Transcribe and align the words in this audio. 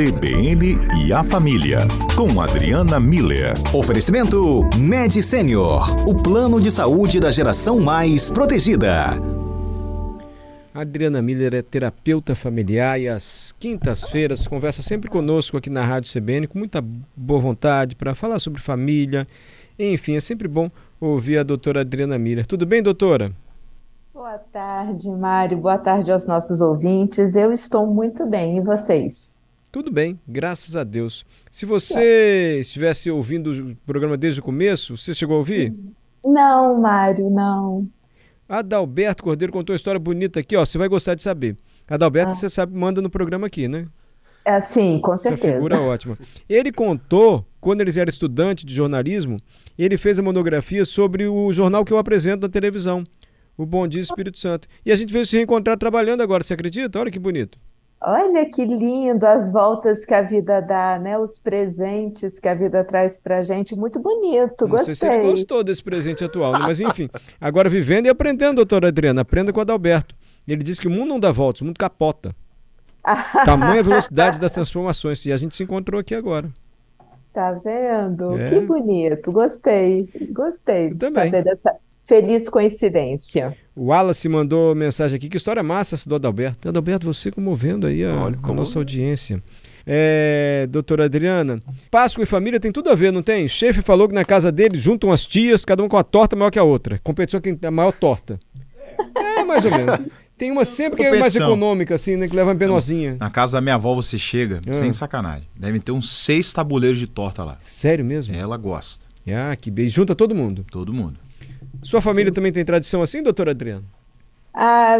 CBN 0.00 0.78
e 1.04 1.12
a 1.12 1.22
Família, 1.22 1.80
com 2.16 2.40
Adriana 2.40 2.98
Miller. 2.98 3.52
Oferecimento 3.74 4.62
Med 4.78 5.22
Senior, 5.22 6.08
o 6.08 6.14
plano 6.14 6.58
de 6.58 6.70
saúde 6.70 7.20
da 7.20 7.30
geração 7.30 7.78
mais 7.78 8.30
protegida. 8.30 9.10
Adriana 10.72 11.20
Miller 11.20 11.54
é 11.54 11.60
terapeuta 11.60 12.34
familiar 12.34 12.98
e 12.98 13.10
às 13.10 13.52
quintas-feiras 13.58 14.46
conversa 14.46 14.80
sempre 14.80 15.10
conosco 15.10 15.58
aqui 15.58 15.68
na 15.68 15.84
Rádio 15.84 16.10
CBN 16.10 16.46
com 16.46 16.58
muita 16.58 16.82
boa 17.14 17.40
vontade 17.40 17.94
para 17.94 18.14
falar 18.14 18.38
sobre 18.38 18.62
família. 18.62 19.26
Enfim, 19.78 20.16
é 20.16 20.20
sempre 20.20 20.48
bom 20.48 20.70
ouvir 20.98 21.36
a 21.36 21.42
doutora 21.42 21.82
Adriana 21.82 22.18
Miller. 22.18 22.46
Tudo 22.46 22.64
bem, 22.64 22.82
doutora? 22.82 23.32
Boa 24.14 24.38
tarde, 24.38 25.10
Mário. 25.10 25.58
Boa 25.58 25.76
tarde 25.76 26.10
aos 26.10 26.26
nossos 26.26 26.62
ouvintes. 26.62 27.36
Eu 27.36 27.52
estou 27.52 27.86
muito 27.86 28.24
bem. 28.24 28.56
E 28.56 28.62
vocês? 28.62 29.39
Tudo 29.72 29.90
bem, 29.90 30.18
graças 30.26 30.74
a 30.74 30.82
Deus. 30.82 31.24
Se 31.50 31.64
você 31.64 32.56
é. 32.56 32.60
estivesse 32.60 33.10
ouvindo 33.10 33.52
o 33.52 33.76
programa 33.86 34.16
desde 34.16 34.40
o 34.40 34.42
começo, 34.42 34.96
você 34.96 35.14
chegou 35.14 35.36
a 35.36 35.38
ouvir? 35.38 35.72
Não, 36.24 36.80
Mário, 36.80 37.30
não. 37.30 37.88
Adalberto 38.48 39.22
Cordeiro 39.22 39.52
contou 39.52 39.72
uma 39.72 39.76
história 39.76 40.00
bonita 40.00 40.40
aqui, 40.40 40.56
ó. 40.56 40.64
Você 40.64 40.76
vai 40.76 40.88
gostar 40.88 41.14
de 41.14 41.22
saber. 41.22 41.56
Adalberto, 41.88 42.32
ah. 42.32 42.34
você 42.34 42.50
sabe, 42.50 42.76
manda 42.76 43.00
no 43.00 43.08
programa 43.08 43.46
aqui, 43.46 43.68
né? 43.68 43.86
É, 44.44 44.60
sim, 44.60 44.98
com 44.98 45.16
certeza. 45.16 45.46
Essa 45.46 45.56
figura 45.56 45.80
ótima. 45.80 46.18
Ele 46.48 46.72
contou, 46.72 47.46
quando 47.60 47.80
ele 47.80 47.92
era 47.98 48.10
estudante 48.10 48.66
de 48.66 48.74
jornalismo, 48.74 49.38
ele 49.78 49.96
fez 49.96 50.18
a 50.18 50.22
monografia 50.22 50.84
sobre 50.84 51.28
o 51.28 51.52
jornal 51.52 51.84
que 51.84 51.92
eu 51.92 51.98
apresento 51.98 52.42
na 52.42 52.48
televisão 52.48 53.04
o 53.56 53.66
Bom 53.66 53.86
Dia 53.86 54.00
Espírito 54.00 54.38
Santo. 54.38 54.66
E 54.84 54.90
a 54.90 54.96
gente 54.96 55.12
veio 55.12 55.26
se 55.26 55.36
reencontrar 55.36 55.76
trabalhando 55.76 56.22
agora, 56.22 56.42
você 56.42 56.54
acredita? 56.54 56.98
Olha 56.98 57.10
que 57.10 57.18
bonito. 57.18 57.58
Olha 58.02 58.48
que 58.48 58.64
lindo 58.64 59.26
as 59.26 59.52
voltas 59.52 60.06
que 60.06 60.14
a 60.14 60.22
vida 60.22 60.60
dá, 60.60 60.98
né? 60.98 61.18
Os 61.18 61.38
presentes 61.38 62.38
que 62.38 62.48
a 62.48 62.54
vida 62.54 62.82
traz 62.82 63.20
pra 63.20 63.42
gente. 63.42 63.76
Muito 63.76 64.00
bonito, 64.00 64.62
Não 64.62 64.70
gostei. 64.70 64.94
sei 64.94 65.08
se 65.08 65.14
ele 65.14 65.30
gostou 65.30 65.62
desse 65.62 65.82
presente 65.82 66.24
atual, 66.24 66.52
né? 66.52 66.60
mas 66.60 66.80
enfim. 66.80 67.10
Agora 67.38 67.68
vivendo 67.68 68.06
e 68.06 68.08
aprendendo, 68.08 68.56
doutora 68.56 68.88
Adriana. 68.88 69.20
Aprenda 69.20 69.52
com 69.52 69.58
o 69.58 69.60
Adalberto. 69.60 70.14
Ele 70.48 70.62
diz 70.64 70.80
que 70.80 70.88
o 70.88 70.90
mundo 70.90 71.10
não 71.10 71.20
dá 71.20 71.30
voltas, 71.30 71.60
o 71.60 71.64
mundo 71.66 71.78
capota. 71.78 72.34
Tamanha 73.44 73.82
velocidade 73.82 74.40
das 74.40 74.50
transformações. 74.50 75.24
E 75.26 75.32
a 75.32 75.36
gente 75.36 75.54
se 75.54 75.62
encontrou 75.62 76.00
aqui 76.00 76.14
agora. 76.14 76.48
Tá 77.34 77.52
vendo? 77.52 78.38
É. 78.38 78.48
Que 78.48 78.60
bonito. 78.60 79.30
Gostei. 79.30 80.08
Gostei 80.32 80.94
de 80.94 81.10
saber 81.10 81.44
dessa 81.44 81.76
feliz 82.10 82.48
coincidência. 82.48 83.56
O 83.76 83.84
Wallace 83.84 84.28
mandou 84.28 84.74
mensagem 84.74 85.16
aqui, 85.16 85.28
que 85.28 85.36
história 85.36 85.62
massa 85.62 85.94
essa 85.94 86.08
do 86.08 86.16
Adalberto. 86.16 86.68
Adalberto, 86.68 87.06
você 87.06 87.30
comovendo 87.30 87.86
aí 87.86 88.04
a, 88.04 88.12
Olha, 88.24 88.38
a 88.42 88.52
nossa 88.52 88.80
audiência. 88.80 89.40
É, 89.86 90.66
doutora 90.68 91.04
Adriana, 91.04 91.60
Páscoa 91.88 92.24
e 92.24 92.26
família 92.26 92.58
tem 92.58 92.72
tudo 92.72 92.90
a 92.90 92.96
ver, 92.96 93.12
não 93.12 93.22
tem? 93.22 93.46
Chefe 93.46 93.80
falou 93.80 94.08
que 94.08 94.14
na 94.14 94.24
casa 94.24 94.50
dele 94.50 94.76
juntam 94.76 95.12
as 95.12 95.24
tias, 95.24 95.64
cada 95.64 95.84
uma 95.84 95.88
com 95.88 95.96
a 95.96 96.02
torta 96.02 96.34
maior 96.34 96.50
que 96.50 96.58
a 96.58 96.64
outra. 96.64 96.98
Competição 97.04 97.40
quem 97.40 97.54
tem 97.54 97.68
a 97.68 97.70
maior 97.70 97.92
torta. 97.92 98.40
É, 99.16 99.44
mais 99.44 99.64
ou 99.64 99.70
menos. 99.70 100.00
Tem 100.36 100.50
uma 100.50 100.64
sempre 100.64 100.96
que 100.96 101.04
é 101.04 101.16
mais 101.18 101.36
econômica, 101.36 101.94
assim, 101.94 102.16
né? 102.16 102.26
Que 102.26 102.34
leva 102.34 102.50
uma 102.50 102.56
penosinha. 102.56 103.16
Na 103.20 103.30
casa 103.30 103.52
da 103.52 103.60
minha 103.60 103.76
avó 103.76 103.94
você 103.94 104.18
chega, 104.18 104.60
ah. 104.66 104.72
sem 104.72 104.92
sacanagem. 104.92 105.46
Deve 105.54 105.78
ter 105.78 105.92
uns 105.92 106.10
seis 106.10 106.52
tabuleiros 106.52 106.98
de 106.98 107.06
torta 107.06 107.44
lá. 107.44 107.56
Sério 107.60 108.04
mesmo? 108.04 108.34
Ela 108.34 108.56
gosta. 108.56 109.06
Ah, 109.28 109.54
que 109.54 109.70
beijo. 109.70 109.94
Junta 109.94 110.14
todo 110.14 110.34
mundo. 110.34 110.66
Todo 110.70 110.92
mundo. 110.92 111.20
Sua 111.82 112.00
família 112.00 112.32
também 112.32 112.52
tem 112.52 112.64
tradição 112.64 113.02
assim, 113.02 113.22
doutora 113.22 113.50
Adriana? 113.52 113.84
A, 114.52 114.96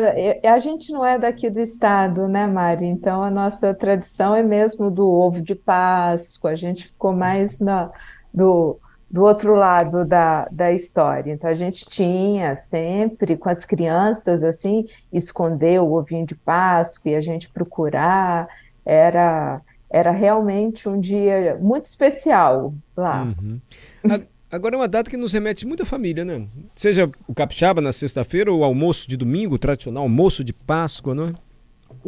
a 0.54 0.58
gente 0.58 0.92
não 0.92 1.04
é 1.04 1.18
daqui 1.18 1.50
do 1.50 1.60
estado, 1.60 2.28
né, 2.28 2.46
Mário? 2.46 2.86
Então 2.86 3.22
a 3.22 3.30
nossa 3.30 3.74
tradição 3.74 4.34
é 4.34 4.42
mesmo 4.42 4.90
do 4.90 5.08
ovo 5.08 5.40
de 5.40 5.54
Páscoa, 5.54 6.50
a 6.50 6.54
gente 6.54 6.86
ficou 6.86 7.12
mais 7.12 7.58
na, 7.58 7.90
do, 8.32 8.78
do 9.10 9.22
outro 9.22 9.54
lado 9.54 10.04
da, 10.04 10.48
da 10.52 10.72
história. 10.72 11.32
Então 11.32 11.50
a 11.50 11.54
gente 11.54 11.84
tinha 11.88 12.54
sempre 12.54 13.36
com 13.36 13.48
as 13.48 13.64
crianças 13.64 14.44
assim, 14.44 14.86
esconder 15.12 15.80
o 15.80 15.92
ovinho 15.92 16.24
de 16.24 16.36
Páscoa 16.36 17.10
e 17.10 17.14
a 17.16 17.20
gente 17.20 17.50
procurar. 17.50 18.48
Era, 18.86 19.60
era 19.90 20.12
realmente 20.12 20.88
um 20.88 20.98
dia 20.98 21.58
muito 21.60 21.86
especial 21.86 22.72
lá. 22.96 23.24
Uhum. 23.24 23.60
Agora 24.50 24.74
é 24.74 24.78
uma 24.78 24.88
data 24.88 25.08
que 25.08 25.16
nos 25.16 25.32
remete 25.32 25.64
muita 25.64 25.84
família, 25.84 26.24
né? 26.24 26.46
Seja 26.74 27.10
o 27.28 27.34
capixaba 27.34 27.80
na 27.80 27.92
sexta-feira 27.92 28.52
ou 28.52 28.60
o 28.60 28.64
almoço 28.64 29.08
de 29.08 29.16
domingo, 29.16 29.54
o 29.54 29.58
tradicional 29.58 30.02
almoço 30.02 30.42
de 30.42 30.52
Páscoa, 30.52 31.14
não 31.14 31.28
é? 31.28 31.32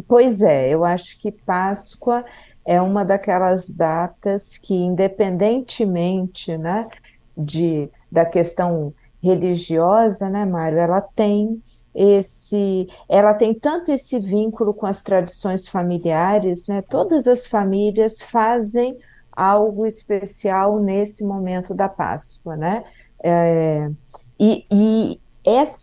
Pois 0.09 0.43
é, 0.43 0.69
eu 0.69 0.85
acho 0.85 1.19
que 1.19 1.31
Páscoa 1.31 2.25
é 2.65 2.81
uma 2.81 3.05
daquelas 3.05 3.71
datas 3.71 4.59
que, 4.59 4.75
independentemente, 4.75 6.57
né, 6.57 6.89
de, 7.37 7.89
da 8.11 8.25
questão 8.25 8.93
religiosa, 9.23 10.29
né, 10.29 10.45
Mário, 10.45 10.79
ela 10.79 11.01
tem 11.01 11.63
esse, 11.95 12.89
ela 13.09 13.35
tem 13.35 13.55
tanto 13.55 13.93
esse 13.93 14.19
vínculo 14.19 14.73
com 14.73 14.87
as 14.87 15.03
tradições 15.03 15.69
familiares, 15.69 16.67
né? 16.67 16.81
Todas 16.83 17.27
as 17.27 17.45
famílias 17.45 18.21
fazem 18.21 18.97
algo 19.33 19.87
especial 19.87 20.79
nesse 20.79 21.25
momento 21.25 21.75
da 21.75 21.89
Páscoa, 21.89 22.57
né? 22.57 22.85
É, 23.23 23.91
e, 24.39 24.67
e 24.71 25.21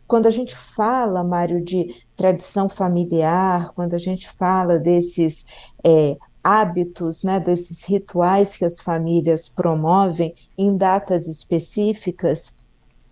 quando 0.07 0.27
a 0.27 0.31
gente 0.31 0.55
fala, 0.55 1.23
Mário, 1.23 1.63
de 1.63 2.03
tradição 2.15 2.69
familiar, 2.69 3.71
quando 3.73 3.93
a 3.93 3.97
gente 3.97 4.29
fala 4.31 4.79
desses 4.79 5.45
é, 5.83 6.17
hábitos, 6.43 7.23
né, 7.23 7.39
desses 7.39 7.83
rituais 7.83 8.55
que 8.55 8.65
as 8.65 8.79
famílias 8.79 9.49
promovem 9.49 10.33
em 10.57 10.75
datas 10.75 11.27
específicas, 11.27 12.55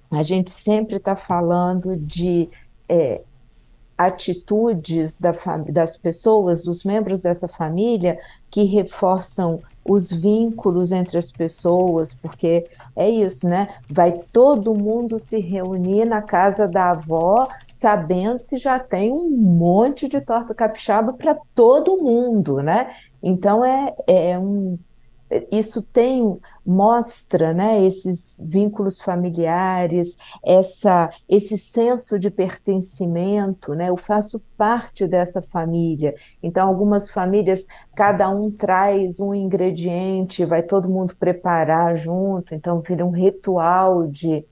a 0.10 0.22
gente 0.22 0.50
sempre 0.50 0.98
está 0.98 1.16
falando 1.16 1.98
de 1.98 2.50
é, 2.88 3.22
atitudes 3.98 5.20
da 5.20 5.34
das 5.70 5.98
pessoas, 5.98 6.64
dos 6.64 6.84
membros 6.84 7.24
dessa 7.24 7.48
família, 7.48 8.20
que 8.52 8.64
reforçam 8.64 9.62
os 9.88 10.12
vínculos 10.12 10.92
entre 10.92 11.18
as 11.18 11.32
pessoas, 11.32 12.14
porque 12.14 12.68
é 12.96 13.10
isso, 13.10 13.48
né? 13.48 13.70
Vai 13.90 14.20
todo 14.34 14.76
mundo 14.76 15.18
se 15.18 15.40
reunir 15.40 16.04
na 16.04 16.22
casa 16.22 16.68
da 16.68 16.92
avó, 16.92 17.48
sabendo 17.74 18.44
que 18.44 18.58
já 18.58 18.78
tem 18.78 19.12
um 19.12 19.30
monte 19.30 20.10
de 20.10 20.20
torta 20.20 20.54
capixaba 20.54 21.14
para 21.14 21.36
todo 21.56 21.98
mundo, 21.98 22.62
né? 22.62 22.94
Então 23.24 23.64
é, 23.64 23.96
é 24.06 24.38
um 24.38 24.78
isso 25.52 25.82
tem 25.82 26.40
mostra 26.66 27.54
né, 27.54 27.84
esses 27.86 28.44
vínculos 28.46 29.00
familiares, 29.00 30.18
essa, 30.44 31.10
esse 31.28 31.58
senso 31.58 32.20
de 32.20 32.30
pertencimento, 32.30 33.74
né, 33.74 33.90
eu 33.90 33.98
faço 33.98 34.44
parte 34.58 35.08
dessa 35.08 35.42
família. 35.42 36.14
Então, 36.44 36.68
algumas 36.68 37.10
famílias, 37.10 37.66
cada 37.96 38.30
um 38.30 38.52
traz 38.52 39.20
um 39.20 39.34
ingrediente, 39.34 40.46
vai 40.46 40.62
todo 40.62 40.90
mundo 40.90 41.16
preparar 41.16 41.96
junto, 41.96 42.54
então 42.54 42.82
vira 42.82 43.06
um 43.06 43.12
ritual 43.12 44.08
de, 44.08 44.46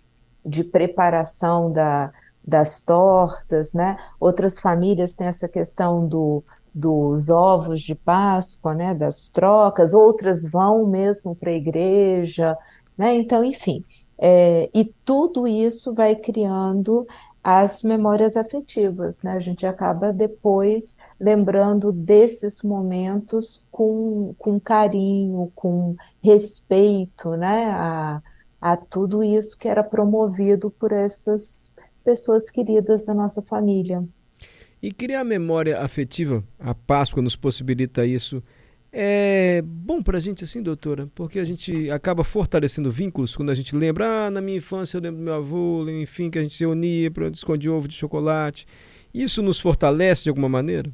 de 0.45 0.63
preparação 0.63 1.71
da, 1.71 2.11
das 2.45 2.83
tortas, 2.83 3.73
né? 3.73 3.97
Outras 4.19 4.59
famílias 4.59 5.13
têm 5.13 5.27
essa 5.27 5.47
questão 5.49 6.07
do 6.07 6.43
dos 6.75 7.29
ovos 7.29 7.81
de 7.81 7.95
Páscoa, 7.95 8.75
né, 8.75 8.93
das 8.93 9.29
trocas, 9.29 9.93
outras 9.93 10.43
vão 10.43 10.85
mesmo 10.85 11.33
para 11.33 11.51
a 11.51 11.55
igreja, 11.55 12.57
né? 12.97 13.15
Então, 13.15 13.45
enfim, 13.45 13.81
é, 14.17 14.69
e 14.73 14.83
tudo 15.05 15.47
isso 15.47 15.93
vai 15.93 16.15
criando 16.15 17.07
as 17.41 17.83
memórias 17.83 18.35
afetivas, 18.35 19.21
né? 19.21 19.33
A 19.33 19.39
gente 19.39 19.65
acaba 19.65 20.11
depois 20.11 20.97
lembrando 21.19 21.91
desses 21.91 22.61
momentos 22.61 23.65
com, 23.71 24.33
com 24.37 24.59
carinho, 24.59 25.51
com 25.55 25.95
respeito, 26.21 27.31
né? 27.37 27.65
A, 27.71 28.21
a 28.59 28.75
tudo 28.75 29.23
isso 29.23 29.57
que 29.57 29.67
era 29.67 29.83
promovido 29.83 30.71
por 30.71 30.91
essas 30.91 31.73
pessoas 32.03 32.49
queridas 32.49 33.05
da 33.05 33.13
nossa 33.13 33.41
família. 33.41 34.03
E 34.85 34.91
criar 34.91 35.23
memória 35.23 35.81
afetiva, 35.81 36.43
a 36.59 36.75
Páscoa 36.75 37.19
nos 37.19 37.35
possibilita 37.35 38.05
isso. 38.05 38.43
É 38.93 39.63
bom 39.65 39.99
para 39.99 40.19
a 40.19 40.21
gente 40.21 40.43
assim, 40.43 40.61
doutora, 40.61 41.09
porque 41.15 41.39
a 41.39 41.43
gente 41.43 41.89
acaba 41.89 42.23
fortalecendo 42.23 42.91
vínculos 42.91 43.35
quando 43.35 43.49
a 43.49 43.55
gente 43.55 43.75
lembra, 43.75 44.27
ah, 44.27 44.29
na 44.29 44.41
minha 44.41 44.59
infância 44.59 44.95
eu 44.95 45.01
lembro 45.01 45.17
do 45.17 45.23
meu 45.23 45.33
avô, 45.33 45.89
enfim, 45.89 46.29
que 46.29 46.37
a 46.37 46.43
gente 46.43 46.55
se 46.55 46.67
unia 46.67 47.09
para 47.09 47.29
esconder 47.29 47.67
ovo 47.67 47.87
de 47.87 47.95
chocolate. 47.95 48.67
Isso 49.11 49.41
nos 49.41 49.59
fortalece 49.59 50.25
de 50.25 50.29
alguma 50.29 50.47
maneira? 50.47 50.93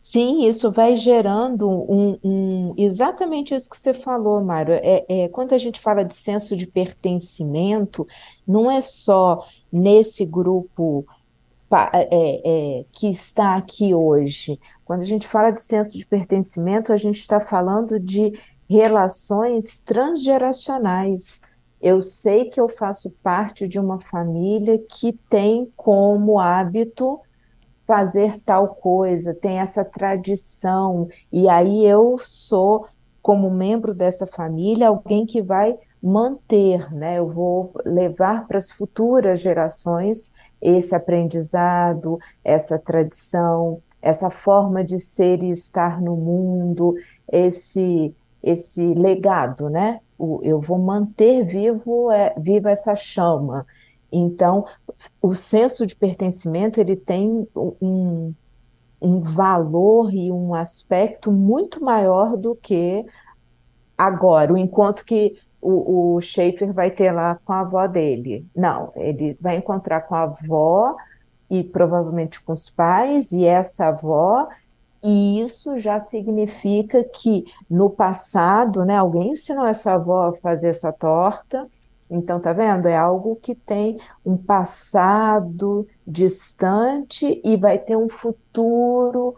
Sim, 0.00 0.46
isso 0.46 0.70
vai 0.70 0.94
gerando 0.94 1.68
um, 1.68 2.16
um, 2.22 2.74
exatamente 2.78 3.56
isso 3.56 3.68
que 3.68 3.76
você 3.76 3.92
falou, 3.92 4.40
Mário. 4.44 4.74
É, 4.74 5.04
é, 5.08 5.28
quando 5.28 5.52
a 5.52 5.58
gente 5.58 5.80
fala 5.80 6.04
de 6.04 6.14
senso 6.14 6.56
de 6.56 6.68
pertencimento, 6.68 8.06
não 8.46 8.70
é 8.70 8.80
só 8.80 9.44
nesse 9.72 10.24
grupo 10.24 11.04
é, 11.92 12.08
é, 12.10 12.84
que 12.92 13.08
está 13.10 13.56
aqui 13.56 13.94
hoje. 13.94 14.58
Quando 14.84 15.02
a 15.02 15.06
gente 15.06 15.26
fala 15.26 15.50
de 15.50 15.60
senso 15.62 15.96
de 15.96 16.06
pertencimento, 16.06 16.92
a 16.92 16.96
gente 16.96 17.18
está 17.18 17.40
falando 17.40 17.98
de 17.98 18.32
relações 18.68 19.80
transgeracionais. 19.80 21.40
Eu 21.80 22.00
sei 22.00 22.46
que 22.46 22.60
eu 22.60 22.68
faço 22.68 23.16
parte 23.22 23.68
de 23.68 23.78
uma 23.78 24.00
família 24.00 24.78
que 24.88 25.12
tem 25.28 25.70
como 25.76 26.38
hábito 26.38 27.20
fazer 27.86 28.40
tal 28.40 28.68
coisa, 28.68 29.34
tem 29.34 29.58
essa 29.58 29.84
tradição, 29.84 31.08
e 31.30 31.48
aí 31.48 31.84
eu 31.84 32.16
sou, 32.18 32.86
como 33.20 33.50
membro 33.50 33.94
dessa 33.94 34.26
família, 34.26 34.88
alguém 34.88 35.26
que 35.26 35.42
vai 35.42 35.76
manter, 36.02 36.92
né? 36.92 37.18
Eu 37.18 37.28
vou 37.28 37.72
levar 37.84 38.46
para 38.46 38.58
as 38.58 38.70
futuras 38.70 39.40
gerações 39.40 40.32
esse 40.64 40.94
aprendizado, 40.94 42.18
essa 42.42 42.78
tradição, 42.78 43.82
essa 44.00 44.30
forma 44.30 44.82
de 44.82 44.98
ser 44.98 45.42
e 45.42 45.50
estar 45.50 46.00
no 46.00 46.16
mundo, 46.16 46.94
esse 47.30 48.14
esse 48.42 48.82
legado, 48.92 49.70
né? 49.70 50.00
Eu 50.42 50.60
vou 50.60 50.78
manter 50.78 51.44
vivo 51.44 52.10
é, 52.10 52.34
viva 52.38 52.70
essa 52.70 52.94
chama. 52.94 53.66
Então, 54.12 54.66
o 55.20 55.34
senso 55.34 55.86
de 55.86 55.96
pertencimento 55.96 56.78
ele 56.78 56.94
tem 56.94 57.48
um, 57.56 58.34
um 59.00 59.20
valor 59.20 60.14
e 60.14 60.30
um 60.30 60.54
aspecto 60.54 61.32
muito 61.32 61.82
maior 61.82 62.36
do 62.36 62.54
que 62.54 63.04
agora, 63.96 64.52
o 64.52 64.58
que 65.04 65.38
o, 65.64 66.16
o 66.16 66.20
Schaefer 66.20 66.72
vai 66.72 66.90
ter 66.90 67.10
lá 67.10 67.38
com 67.44 67.52
a 67.52 67.60
avó 67.60 67.86
dele. 67.86 68.46
Não, 68.54 68.92
ele 68.94 69.36
vai 69.40 69.56
encontrar 69.56 70.02
com 70.02 70.14
a 70.14 70.22
avó 70.22 70.94
e 71.50 71.62
provavelmente 71.62 72.40
com 72.42 72.52
os 72.52 72.68
pais, 72.68 73.32
e 73.32 73.44
essa 73.44 73.86
avó, 73.86 74.48
e 75.02 75.40
isso 75.40 75.78
já 75.78 76.00
significa 76.00 77.04
que 77.04 77.44
no 77.68 77.90
passado, 77.90 78.84
né, 78.84 78.96
alguém 78.96 79.32
ensinou 79.32 79.66
essa 79.66 79.92
avó 79.92 80.28
a 80.28 80.36
fazer 80.36 80.68
essa 80.68 80.92
torta, 80.92 81.66
então, 82.10 82.38
tá 82.38 82.52
vendo? 82.52 82.86
É 82.86 82.96
algo 82.96 83.36
que 83.36 83.54
tem 83.54 83.98
um 84.24 84.36
passado 84.36 85.86
distante 86.06 87.40
e 87.42 87.56
vai 87.56 87.78
ter 87.78 87.96
um 87.96 88.08
futuro 88.08 89.34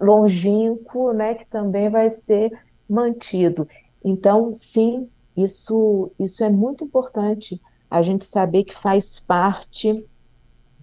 longínquo, 0.00 1.12
né, 1.12 1.34
que 1.34 1.46
também 1.46 1.88
vai 1.88 2.10
ser 2.10 2.52
mantido. 2.88 3.68
Então, 4.04 4.52
sim, 4.54 5.08
isso, 5.36 6.10
isso 6.18 6.44
é 6.44 6.50
muito 6.50 6.84
importante 6.84 7.60
a 7.90 8.02
gente 8.02 8.24
saber 8.24 8.64
que 8.64 8.74
faz 8.74 9.18
parte 9.18 10.04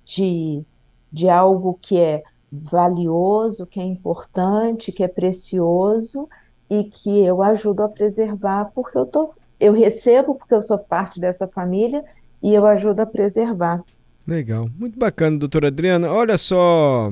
de, 0.04 0.64
de 1.12 1.30
algo 1.30 1.78
que 1.82 1.98
é 1.98 2.24
valioso, 2.52 3.66
que 3.66 3.80
é 3.80 3.84
importante, 3.84 4.92
que 4.92 5.04
é 5.04 5.08
precioso 5.08 6.28
e 6.70 6.84
que 6.84 7.20
eu 7.20 7.42
ajudo 7.42 7.84
a 7.84 7.90
preservar 7.90 8.66
porque 8.74 8.98
eu 8.98 9.04
estou 9.04 9.34
eu 9.60 9.74
recebo 9.74 10.36
porque 10.36 10.54
eu 10.54 10.62
sou 10.62 10.78
parte 10.78 11.20
dessa 11.20 11.48
família 11.48 12.04
e 12.44 12.54
eu 12.54 12.66
ajudo 12.68 13.00
a 13.00 13.06
preservar. 13.06 13.84
Legal, 14.28 14.70
muito 14.78 15.00
bacana, 15.00 15.38
doutora 15.38 15.68
Adriana. 15.68 16.12
Olha 16.12 16.38
só, 16.38 17.12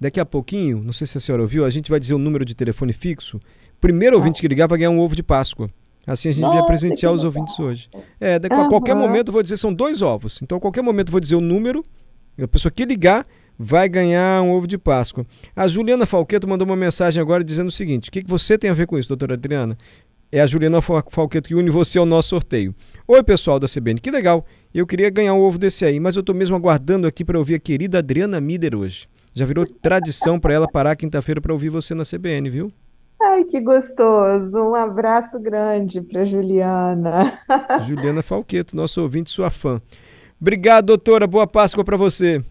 daqui 0.00 0.20
a 0.20 0.24
pouquinho, 0.24 0.82
não 0.82 0.92
sei 0.92 1.06
se 1.06 1.18
a 1.18 1.20
senhora 1.20 1.42
ouviu, 1.42 1.64
a 1.64 1.70
gente 1.70 1.90
vai 1.90 1.98
dizer 1.98 2.14
o 2.14 2.18
número 2.18 2.44
de 2.44 2.54
telefone 2.54 2.92
fixo. 2.92 3.40
Primeiro 3.80 4.16
ouvinte 4.16 4.40
que 4.40 4.46
ligar 4.46 4.68
vai 4.68 4.78
ganhar 4.78 4.90
um 4.90 5.00
ovo 5.00 5.16
de 5.16 5.22
Páscoa. 5.22 5.68
Assim 6.06 6.28
a 6.28 6.32
gente 6.32 6.42
Nossa, 6.42 6.58
vai 6.58 6.66
presentear 6.66 7.12
os 7.12 7.22
ouvintes 7.22 7.58
hoje. 7.58 7.88
É, 8.18 8.38
daqui, 8.38 8.54
a 8.54 8.68
qualquer 8.68 8.94
momento 8.94 9.28
eu 9.28 9.32
vou 9.32 9.42
dizer, 9.42 9.56
são 9.56 9.72
dois 9.72 10.02
ovos. 10.02 10.40
Então 10.42 10.58
a 10.58 10.60
qualquer 10.60 10.82
momento 10.82 11.08
eu 11.08 11.12
vou 11.12 11.20
dizer 11.20 11.36
o 11.36 11.40
número, 11.40 11.82
a 12.40 12.48
pessoa 12.48 12.72
que 12.72 12.84
ligar 12.84 13.26
vai 13.58 13.88
ganhar 13.88 14.42
um 14.42 14.52
ovo 14.52 14.66
de 14.66 14.76
Páscoa. 14.76 15.24
A 15.54 15.68
Juliana 15.68 16.06
Falqueto 16.06 16.48
mandou 16.48 16.66
uma 16.66 16.76
mensagem 16.76 17.20
agora 17.20 17.44
dizendo 17.44 17.68
o 17.68 17.72
seguinte: 17.72 18.08
o 18.08 18.12
que, 18.12 18.22
que 18.22 18.28
você 18.28 18.58
tem 18.58 18.70
a 18.70 18.74
ver 18.74 18.86
com 18.86 18.98
isso, 18.98 19.08
doutora 19.08 19.34
Adriana? 19.34 19.76
É 20.30 20.40
a 20.40 20.46
Juliana 20.46 20.80
Falqueto 20.80 21.48
que 21.48 21.54
une 21.54 21.68
você 21.68 21.98
ao 21.98 22.06
nosso 22.06 22.30
sorteio. 22.30 22.74
Oi, 23.06 23.22
pessoal 23.22 23.60
da 23.60 23.68
CBN, 23.68 24.00
que 24.00 24.10
legal. 24.10 24.46
Eu 24.72 24.86
queria 24.86 25.10
ganhar 25.10 25.34
um 25.34 25.40
ovo 25.40 25.58
desse 25.58 25.84
aí, 25.84 26.00
mas 26.00 26.16
eu 26.16 26.20
estou 26.20 26.34
mesmo 26.34 26.56
aguardando 26.56 27.06
aqui 27.06 27.22
para 27.22 27.36
ouvir 27.36 27.54
a 27.54 27.58
querida 27.58 27.98
Adriana 27.98 28.40
Mider 28.40 28.74
hoje. 28.74 29.06
Já 29.34 29.44
virou 29.44 29.66
tradição 29.66 30.40
para 30.40 30.54
ela 30.54 30.66
parar 30.66 30.96
quinta-feira 30.96 31.38
para 31.38 31.52
ouvir 31.52 31.68
você 31.68 31.94
na 31.94 32.04
CBN, 32.04 32.48
viu? 32.48 32.72
Ai, 33.42 33.44
que 33.44 33.60
gostoso. 33.60 34.60
Um 34.60 34.74
abraço 34.74 35.40
grande 35.40 36.00
para 36.00 36.24
Juliana. 36.24 37.40
Juliana 37.86 38.22
Falqueto, 38.22 38.76
nosso 38.76 39.02
ouvinte, 39.02 39.30
sua 39.30 39.50
fã. 39.50 39.82
Obrigado, 40.40 40.86
doutora. 40.86 41.26
Boa 41.26 41.46
Páscoa 41.46 41.84
para 41.84 41.96
você. 41.96 42.42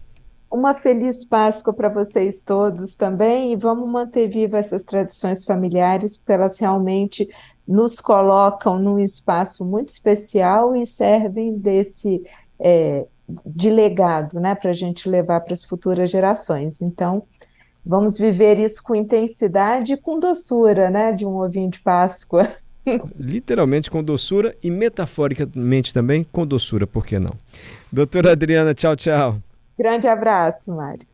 Uma 0.50 0.74
feliz 0.74 1.24
Páscoa 1.24 1.72
para 1.72 1.88
vocês 1.88 2.44
todos 2.44 2.94
também 2.94 3.52
e 3.52 3.56
vamos 3.56 3.88
manter 3.88 4.28
vivas 4.28 4.66
essas 4.66 4.84
tradições 4.84 5.44
familiares, 5.44 6.18
porque 6.18 6.32
elas 6.32 6.58
realmente 6.58 7.26
nos 7.66 7.98
colocam 7.98 8.78
num 8.78 8.98
espaço 8.98 9.64
muito 9.64 9.88
especial 9.88 10.76
e 10.76 10.84
servem 10.84 11.56
desse 11.56 12.22
é, 12.60 13.06
de 13.46 13.70
legado, 13.70 14.38
né, 14.38 14.54
para 14.54 14.70
a 14.70 14.74
gente 14.74 15.08
levar 15.08 15.40
para 15.40 15.54
as 15.54 15.64
futuras 15.64 16.10
gerações. 16.10 16.82
Então, 16.82 17.22
vamos 17.84 18.16
viver 18.16 18.58
isso 18.58 18.82
com 18.82 18.94
intensidade 18.94 19.94
e 19.94 19.96
com 19.96 20.18
doçura, 20.18 20.90
né, 20.90 21.12
de 21.12 21.26
um 21.26 21.36
ovinho 21.36 21.70
de 21.70 21.80
Páscoa. 21.80 22.48
Literalmente 23.18 23.90
com 23.90 24.02
doçura 24.02 24.56
e 24.62 24.70
metaforicamente 24.70 25.94
também 25.94 26.24
com 26.24 26.46
doçura, 26.46 26.86
por 26.86 27.06
que 27.06 27.18
não? 27.18 27.34
Doutora 27.92 28.32
Adriana, 28.32 28.74
tchau, 28.74 28.96
tchau. 28.96 29.36
Grande 29.78 30.08
abraço, 30.08 30.74
Mário. 30.74 31.06